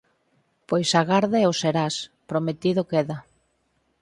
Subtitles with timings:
[0.69, 1.95] Pois agarda e o serás.
[2.29, 3.17] Prometido queda.